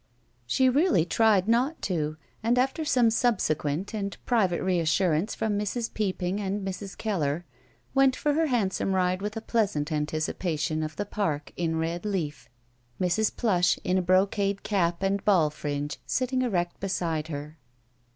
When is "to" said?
1.83-2.17